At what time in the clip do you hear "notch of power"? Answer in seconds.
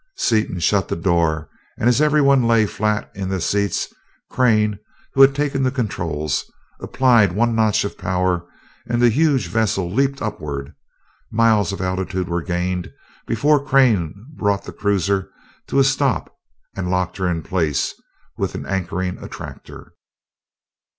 7.55-8.43